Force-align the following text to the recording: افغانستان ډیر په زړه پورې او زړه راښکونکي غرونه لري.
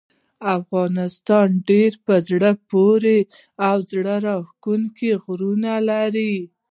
افغانستان 0.57 1.47
ډیر 1.69 1.91
په 2.05 2.13
زړه 2.29 2.51
پورې 2.69 3.17
او 3.67 3.77
زړه 3.91 4.15
راښکونکي 4.27 5.11
غرونه 5.23 5.71
لري. 5.89 6.35